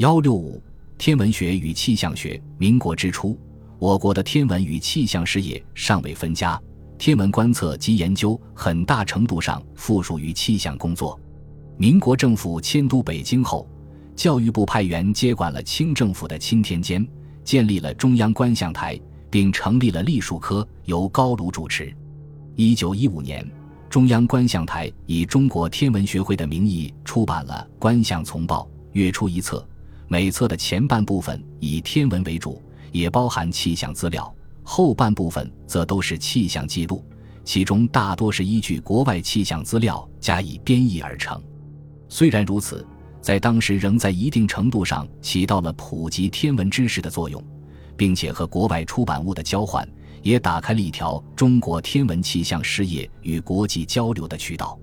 [0.00, 0.58] 幺六五
[0.96, 2.42] 天文学与气象学。
[2.56, 3.38] 民国之初，
[3.78, 6.58] 我国的天文与气象事业尚未分家，
[6.96, 11.20] 天文观测及研究很大程度上附属于气象工作。
[11.76, 13.68] 民国政府迁都北京后，
[14.16, 17.06] 教育部派员接管了清政府的钦天监，
[17.44, 18.98] 建立了中央观象台，
[19.28, 21.94] 并成立了历数科，由高卢主持。
[22.56, 23.46] 一九一五年，
[23.90, 28.62] 中央观象台以中国天文学会的名义出版了《观象丛报》，
[28.92, 29.62] 月出一册。
[30.12, 32.60] 每册的前半部分以天文为主，
[32.90, 34.24] 也包含气象资料；
[34.64, 37.04] 后半部分则都是气象记录，
[37.44, 41.40] 其中大多是依据国外气象资料加以编译而成。
[42.08, 42.84] 虽然如此，
[43.20, 47.40] 在当时仍在一定程度上起到了普及天文知识的作用，
[47.96, 49.88] 并且和国外出版物的交换
[50.22, 54.76] 也打开了一条中国天文气象事业与国际交流的渠道。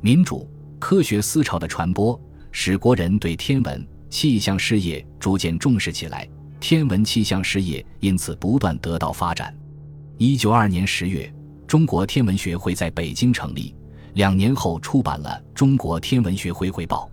[0.00, 2.20] 民主科学思潮的传播，
[2.50, 3.86] 使国人对天文。
[4.14, 6.24] 气象事业逐渐重视起来，
[6.60, 9.52] 天文气象事业因此不断得到发展。
[10.18, 11.34] 一九二年十月，
[11.66, 13.74] 中国天文学会在北京成立，
[14.12, 17.10] 两年后出版了《中国天文学会汇报》。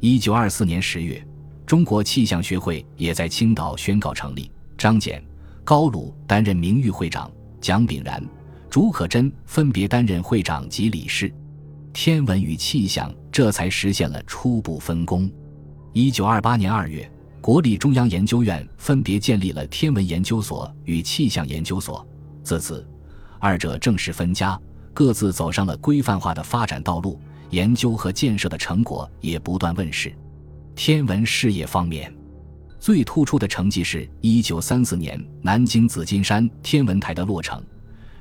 [0.00, 1.26] 一九二四年十月，
[1.64, 5.18] 中国气象学会也在青岛宣告成立，张謇、
[5.64, 8.22] 高鲁担任名誉会长，蒋炳然、
[8.68, 11.32] 竺可桢分别担任会长及理事，
[11.94, 15.30] 天文与气象这才实现了初步分工。
[15.96, 17.08] 一九二八年二月，
[17.40, 22.04] 国立中央研究院分别建立了天文研究所与气象研究所。
[22.42, 22.84] 自此，
[23.38, 24.60] 二者正式分家，
[24.92, 27.16] 各自走上了规范化的发展道路。
[27.50, 30.12] 研究和建设的成果也不断问世。
[30.74, 32.12] 天文事业方面，
[32.80, 37.62] 最突出的成绩是一九三四年南京紫金山天文台的落成。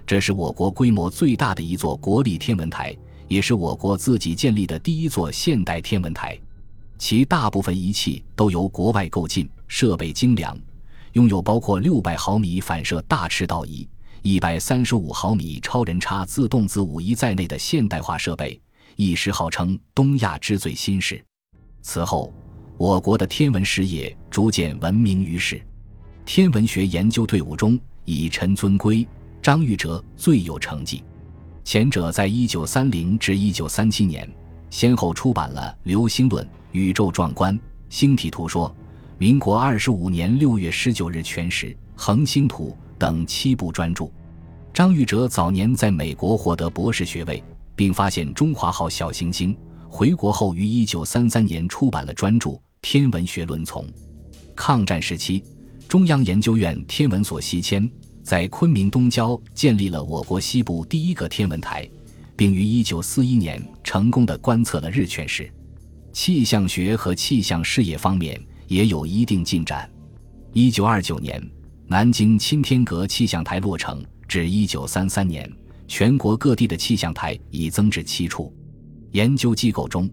[0.05, 2.95] 这是我国规模最大的一座国立天文台，
[3.27, 6.39] 也是我国自己建立的第一座现代天文台。
[6.97, 10.58] 其大部分仪器都由国外购进，设备精良，
[11.13, 13.88] 拥有包括六百毫米反射大赤道仪、
[14.22, 18.59] 一百三十五毫米超人差自动子午仪在内的现代化设备，
[18.95, 21.22] 一时号称东亚之最新式。
[21.81, 22.34] 此后，
[22.78, 25.62] 我国的天文事业逐渐闻名于世。
[26.25, 29.06] 天文学研究队伍中，以陈遵圭、
[29.41, 31.03] 张玉哲最有成绩。
[31.66, 34.29] 前者在一九三零至一九三七年，
[34.69, 36.46] 先后出版了《流星论》。
[36.73, 37.57] 宇宙壮观，
[37.88, 38.75] 星体图说，
[39.19, 44.09] 民国二十五年六月十九日全时，恒星图等七部专著。
[44.73, 47.44] 张玉哲早年在美国获得博士学位，
[47.75, 49.56] 并发现中华号小行星。
[49.88, 52.50] 回国后于一九三三年出版了专著
[52.81, 53.85] 《天文学论丛》。
[54.55, 55.44] 抗战时期，
[55.88, 57.88] 中央研究院天文所西迁，
[58.23, 61.88] 在昆明东郊建立了我国西部第一个天文台，
[62.35, 65.47] 并于一九四一年成功的观测了日全食。
[66.13, 69.90] 气象学和气象事业方面也有一定进展。
[70.53, 71.44] 一九二九年，
[71.88, 75.52] 南京钦天阁气象台落成，至一九三三年，
[75.88, 78.56] 全国各地的气象台已增至七处。
[79.12, 80.07] 研究机构中，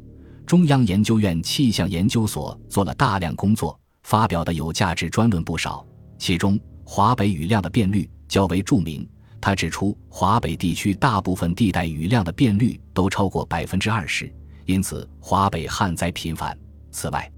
[0.46, 5.86] 中央研究院气象研究所做了大量工作，发表的有价值专论不少。
[6.18, 9.06] 其中，华北雨量的变率较为著名。
[9.38, 14.32] 他指出，华北地区大部分地带雨量的变率都超过百分之二十。
[14.70, 16.56] 因此，华北旱灾频繁。
[16.92, 17.28] 此外，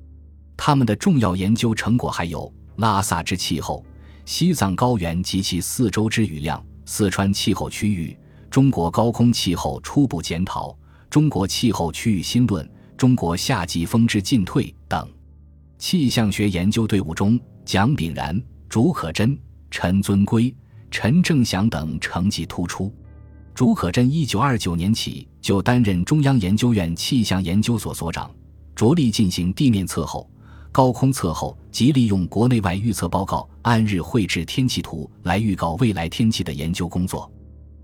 [0.54, 3.82] 他们的重要研究成果还有拉萨之气候、
[4.26, 8.14] 西藏高原及其四周之雨量、四川气候区域、
[8.50, 10.76] 中国高空气候初步检讨、
[11.08, 15.08] 中国气候区域新论、中国夏季风之进退等。
[15.78, 18.38] 气象学研究队伍中，蒋炳然、
[18.68, 19.38] 竺可桢、
[19.70, 20.54] 陈遵圭、
[20.90, 22.94] 陈正祥等成绩突出。
[23.54, 28.30] 竺可桢一九二九年起就担任中央研究院气象研究所所长，
[28.74, 30.28] 着力进行地面测候、
[30.70, 37.30] 高空测候及利用国内外预测报告按日绘制天气图来预告未来天气的研究工作。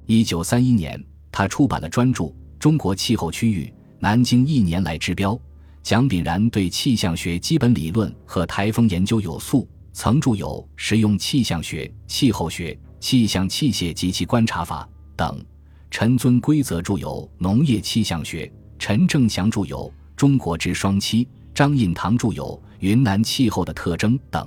[0.07, 2.25] 一九三一年，他出版了专著
[2.59, 5.35] 《中国气候区域南京一年来之标》。
[5.83, 14.87] 蒋炳然对气象学基本理论和台风研究有素，曾著有《实用气象学、气候学、气象器械及其观察法》
[15.17, 15.45] 等。
[15.91, 18.47] 陈遵规则著有《农业气象学》，
[18.79, 19.87] 陈正祥著有
[20.17, 21.25] 《中国之双栖》，
[21.55, 22.45] 张印堂著有
[22.81, 24.47] 《云南气候的特征》等。